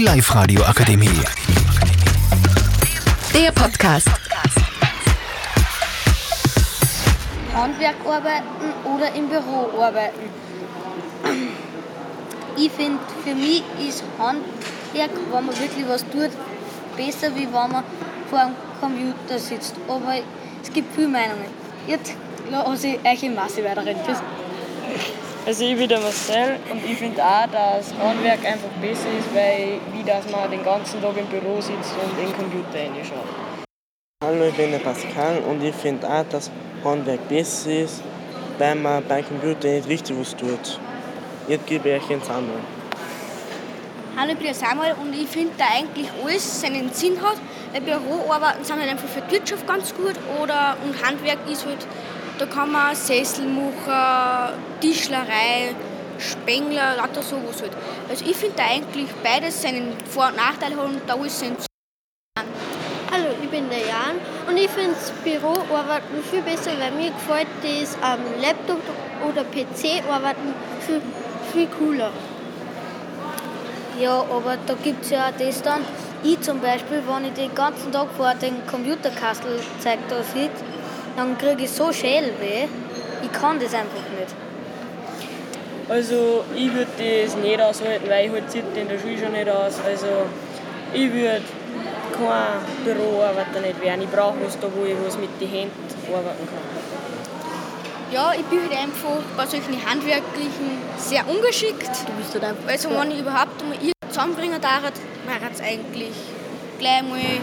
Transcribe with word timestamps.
Die 0.00 0.06
Live-Radio 0.06 0.62
Akademie. 0.62 1.20
Der 3.34 3.52
Podcast. 3.52 4.08
Handwerk 7.54 7.96
arbeiten 8.08 8.46
oder 8.86 9.14
im 9.14 9.28
Büro 9.28 9.78
arbeiten. 9.78 10.20
Ich 12.56 12.72
finde, 12.72 12.98
für 13.24 13.34
mich 13.34 13.62
ist 13.86 14.02
Handwerk, 14.18 15.10
wenn 15.30 15.44
man 15.44 15.58
wirklich 15.60 15.86
was 15.86 16.00
tut, 16.08 16.30
besser, 16.96 17.36
wie 17.36 17.44
wenn 17.44 17.52
man 17.52 17.84
vor 18.30 18.38
einem 18.38 18.54
Computer 18.80 19.38
sitzt. 19.38 19.74
Aber 19.86 20.14
es 20.62 20.72
gibt 20.72 20.94
viele 20.94 21.08
Meinungen. 21.08 21.44
Jetzt 21.86 22.14
lasse 22.50 22.86
ich 22.86 23.04
euch 23.04 23.22
in 23.22 23.34
Masse 23.34 23.62
weiterreden. 23.62 24.00
Tschüss. 24.06 24.22
Also 25.46 25.64
ich 25.64 25.74
bin 25.74 25.88
der 25.88 26.00
Marcel 26.00 26.58
und 26.70 26.84
ich 26.84 26.98
finde 26.98 27.24
auch, 27.24 27.46
dass 27.50 27.94
Handwerk 27.94 28.44
einfach 28.44 28.68
besser 28.82 29.08
ist, 29.18 29.34
weil 29.34 29.80
wie 29.92 30.04
dass 30.04 30.30
man 30.30 30.50
den 30.50 30.62
ganzen 30.62 31.00
Tag 31.00 31.16
im 31.16 31.26
Büro 31.26 31.58
sitzt 31.60 31.94
und 31.94 32.18
in 32.18 32.26
den 32.26 32.36
Computer 32.36 32.78
reinschaut. 32.78 33.24
Hallo, 34.22 34.44
ich 34.44 34.54
bin 34.54 34.70
der 34.70 34.80
Pascal 34.80 35.38
und 35.48 35.64
ich 35.64 35.74
finde 35.74 36.06
auch, 36.06 36.24
dass 36.30 36.50
Handwerk 36.84 37.26
besser 37.26 37.70
ist, 37.70 38.02
weil 38.58 38.74
man 38.74 39.02
beim 39.08 39.26
Computer 39.26 39.68
nicht 39.68 39.88
richtig 39.88 40.20
was 40.20 40.36
tut. 40.36 40.78
Jetzt 41.48 41.66
gebe 41.66 41.88
ich 41.88 42.02
euch 42.02 42.22
Samuel. 42.22 42.60
Hallo, 44.18 44.32
ich 44.32 44.36
bin 44.36 44.46
der 44.46 44.54
Samuel 44.54 44.94
und 45.00 45.14
ich 45.14 45.26
finde, 45.26 45.52
da 45.56 45.64
eigentlich 45.74 46.08
alles 46.22 46.60
seinen 46.60 46.92
Sinn 46.92 47.16
hat. 47.22 47.38
Weil 47.72 47.80
Büroarbeiten 47.80 48.62
sind 48.62 48.78
halt 48.78 48.90
einfach 48.90 49.08
für 49.08 49.22
die 49.22 49.32
Wirtschaft 49.32 49.66
ganz 49.66 49.94
gut 49.94 50.14
oder 50.42 50.76
und 50.84 51.02
Handwerk 51.02 51.38
ist 51.50 51.64
halt, 51.64 51.86
da 52.40 52.46
kann 52.46 52.72
man 52.72 52.94
Sessel 52.94 53.44
machen, 53.46 54.54
Tischlerei, 54.80 55.74
Spengler, 56.18 56.96
lauter 56.96 57.22
sowas 57.22 57.60
halt. 57.60 57.72
Also 58.08 58.24
ich 58.24 58.34
finde 58.34 58.56
da 58.56 58.64
eigentlich 58.64 59.08
beides 59.22 59.60
seinen 59.60 59.92
Vor- 60.06 60.28
und 60.28 60.36
Nachteil 60.36 60.74
hat 60.74 60.84
und 60.84 61.02
da 61.06 61.14
alles 61.14 61.38
seinen 61.38 61.56
Hallo, 63.12 63.26
ich 63.42 63.50
bin 63.50 63.68
der 63.68 63.80
Jan 63.80 64.16
und 64.48 64.56
ich 64.56 64.70
finde 64.70 64.92
das 64.92 65.10
Büroarbeiten 65.22 66.22
viel 66.30 66.40
besser, 66.40 66.70
weil 66.78 66.92
mir 66.92 67.10
gefällt 67.10 67.48
das 67.62 67.96
am 68.00 68.20
Laptop 68.40 68.80
oder 69.28 69.44
PC 69.44 70.02
arbeiten 70.10 70.54
viel, 70.86 71.02
viel 71.52 71.66
cooler. 71.78 72.10
Ja, 74.00 74.20
aber 74.20 74.56
da 74.66 74.74
gibt 74.82 75.04
es 75.04 75.10
ja 75.10 75.28
auch 75.28 75.38
das 75.38 75.60
dann. 75.60 75.84
Ich 76.22 76.40
zum 76.40 76.60
Beispiel, 76.60 77.02
wenn 77.06 77.26
ich 77.26 77.32
den 77.34 77.54
ganzen 77.54 77.92
Tag 77.92 78.08
vor 78.16 78.32
dem 78.34 78.66
Computerkastelzeug 78.66 79.98
da 80.08 80.22
sitze, 80.22 80.64
dann 81.20 81.36
kriege 81.36 81.64
ich 81.64 81.70
so 81.70 81.92
Schädelweh. 81.92 82.66
Ich 83.22 83.32
kann 83.32 83.60
das 83.60 83.74
einfach 83.74 84.06
nicht. 84.18 84.32
Also 85.88 86.44
ich 86.54 86.72
würde 86.72 86.90
das 86.96 87.36
nicht 87.36 87.60
aushalten, 87.60 88.08
weil 88.08 88.26
ich 88.26 88.32
halt 88.32 88.76
in 88.76 88.88
der 88.88 88.98
Schule 88.98 89.18
schon 89.18 89.32
nicht 89.32 89.50
aus. 89.50 89.74
Also 89.84 90.06
ich 90.94 91.12
würde 91.12 91.42
kein 92.16 92.84
Büroarbeiter 92.84 93.60
nicht 93.60 93.82
werden. 93.82 94.02
Ich 94.02 94.08
brauche 94.08 94.36
was 94.46 94.58
da, 94.58 94.68
wo 94.74 94.84
ich 94.84 94.94
was 95.04 95.18
mit 95.18 95.28
den 95.40 95.48
Händen 95.48 95.72
arbeiten 96.08 96.46
kann. 96.46 96.64
Ja, 98.12 98.32
ich 98.32 98.44
bin 98.46 98.60
halt 98.60 98.72
einfach 98.72 99.22
bei 99.36 99.46
solchen 99.46 99.76
handwerklichen 99.84 100.78
sehr 100.96 101.28
ungeschickt. 101.28 101.90
Du 102.06 102.12
bist 102.14 102.32
halt 102.32 102.44
einfach. 102.44 102.66
Also 102.66 102.88
wenn 102.90 103.10
ich 103.10 103.20
überhaupt 103.20 103.62
mal 103.62 103.74
irgendwas 103.74 104.08
zusammenbringen 104.08 104.60
darf, 104.60 104.82
wäre 104.82 105.52
es 105.52 105.60
eigentlich 105.60 106.14
gleich 106.78 107.02
mal 107.02 107.18
hin. 107.18 107.40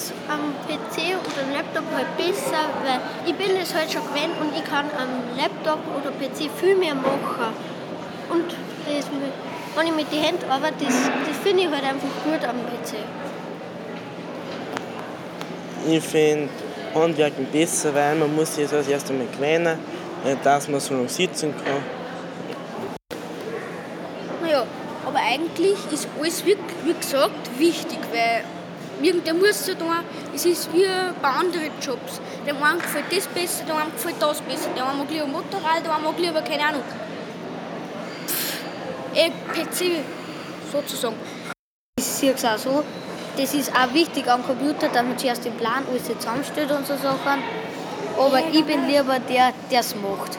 Es 0.00 0.12
am 0.28 0.54
PC 0.66 1.12
oder 1.12 1.42
am 1.42 1.52
Laptop 1.52 1.84
halt 1.94 2.16
besser, 2.16 2.64
weil 2.84 3.00
ich 3.26 3.34
bin 3.34 3.54
es 3.60 3.74
halt 3.74 3.92
schon 3.92 4.00
gewöhnt 4.02 4.34
und 4.40 4.56
ich 4.56 4.64
kann 4.64 4.86
am 4.96 5.36
Laptop 5.36 5.80
oder 5.94 6.10
PC 6.10 6.48
viel 6.58 6.74
mehr 6.74 6.94
machen. 6.94 7.52
Und 8.30 8.44
das, 8.48 9.06
wenn 9.76 9.86
ich 9.86 9.94
mit 9.94 10.10
den 10.10 10.22
Händen 10.22 10.50
arbeite, 10.50 10.86
das, 10.86 10.94
das 10.94 11.36
finde 11.42 11.64
ich 11.64 11.70
halt 11.70 11.84
einfach 11.84 12.08
gut 12.24 12.42
am 12.48 12.56
PC. 12.56 12.96
Ich 15.86 16.02
finde 16.02 16.48
Handwerken 16.94 17.46
besser, 17.52 17.94
weil 17.94 18.14
man 18.14 18.34
muss 18.34 18.54
sich 18.54 18.70
das 18.70 18.88
erst 18.88 19.10
einmal 19.10 19.26
gewöhnen, 19.26 19.78
äh, 20.24 20.36
dass 20.42 20.66
man 20.68 20.80
so 20.80 20.94
lange 20.94 21.10
sitzen 21.10 21.54
kann. 21.62 21.82
Naja, 24.42 24.64
aber 25.06 25.18
eigentlich 25.18 25.76
ist 25.92 26.08
alles, 26.18 26.46
wie, 26.46 26.56
wie 26.84 26.94
gesagt, 26.94 27.58
wichtig, 27.58 27.98
weil 28.12 28.44
irgendwer 29.02 29.34
muss 29.34 29.66
ja 29.66 29.74
tun. 29.74 29.88
Es 30.34 30.44
ist 30.44 30.72
wie 30.72 30.86
bei 31.20 31.28
anderen 31.28 31.70
Jobs. 31.80 32.20
Dem 32.46 32.62
einen 32.62 32.80
gefällt 32.80 33.06
das 33.10 33.26
besser, 33.26 33.64
dem 33.64 33.76
einen 33.76 33.92
gefällt 33.92 34.16
das 34.20 34.40
besser. 34.42 34.70
Der 34.76 34.86
eine 34.86 34.98
mag 34.98 35.10
lieber 35.10 35.26
Motorrad, 35.26 35.84
der 35.84 35.92
andere 35.92 36.12
mag 36.12 36.20
lieber, 36.20 36.42
keine 36.42 36.64
Ahnung, 36.64 36.82
pff, 38.26 38.58
eh, 39.14 39.30
PC 39.52 40.02
sozusagen. 40.72 41.16
Ich 41.98 42.04
sehe 42.04 42.32
es 42.32 42.44
auch 42.44 42.58
so. 42.58 42.84
Das 43.36 43.54
ist 43.54 43.72
auch 43.74 43.94
wichtig 43.94 44.28
am 44.28 44.44
Computer, 44.44 44.88
dass 44.88 45.02
man 45.02 45.16
zuerst 45.16 45.44
den 45.44 45.56
Plan 45.56 45.84
alles 45.88 46.04
zusammenstellt 46.04 46.70
und 46.70 46.86
so 46.86 46.94
Sachen. 46.96 47.42
Aber 48.18 48.40
ich 48.52 48.64
bin 48.64 48.86
lieber 48.86 49.18
der, 49.18 49.52
der 49.70 49.80
es 49.80 49.94
macht. 49.94 50.36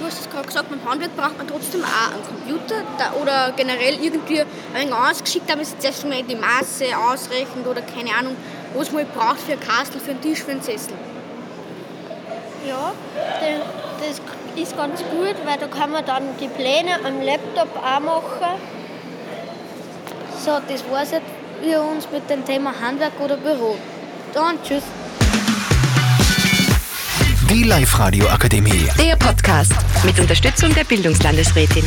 Du 0.00 0.06
hast 0.06 0.18
es 0.18 0.30
gerade 0.30 0.46
gesagt, 0.46 0.70
beim 0.70 0.82
Handwerk 0.90 1.14
braucht 1.14 1.36
man 1.36 1.46
trotzdem 1.46 1.84
auch 1.84 2.14
einen 2.14 2.24
Computer 2.24 2.82
da, 2.96 3.12
oder 3.20 3.52
generell 3.54 4.02
irgendwie 4.02 4.42
ein 4.72 4.90
ausgeschickt, 4.94 5.48
damit 5.50 5.68
man 5.68 5.78
zuerst 5.78 6.06
mal 6.06 6.22
die 6.22 6.36
Maße 6.36 6.86
ausrechnet 6.96 7.66
oder 7.66 7.82
keine 7.82 8.08
Ahnung, 8.18 8.34
was 8.74 8.90
man 8.92 9.06
braucht 9.08 9.40
für 9.40 9.52
ein 9.52 9.60
Kastel, 9.60 10.00
für 10.00 10.12
einen 10.12 10.22
Tisch, 10.22 10.42
für 10.42 10.52
einen 10.52 10.62
Sessel. 10.62 10.94
Ja, 12.66 12.92
das, 14.00 14.20
ist 14.56 14.76
ganz 14.76 15.00
gut, 15.00 15.36
weil 15.44 15.58
da 15.58 15.66
kann 15.66 15.90
man 15.92 16.06
dann 16.06 16.22
die 16.40 16.48
Pläne 16.48 16.94
am 17.04 17.20
Laptop 17.20 17.68
auch 17.76 18.00
machen. 18.00 18.58
So, 20.42 20.52
das 20.66 20.82
war's 20.90 21.10
jetzt 21.10 21.26
für 21.62 21.82
uns 21.82 22.08
mit 22.10 22.28
dem 22.30 22.42
Thema 22.46 22.72
Handwerk 22.80 23.20
oder 23.22 23.36
Büro. 23.36 23.76
Dann 24.32 24.62
tschüss. 24.62 24.82
Die 27.50 27.64
Live-Radio 27.64 28.28
Akademie. 28.28 28.86
Der 28.96 29.16
Podcast 29.16 29.72
mit 30.04 30.20
Unterstützung 30.20 30.72
der 30.72 30.84
Bildungslandesrätin. 30.84 31.82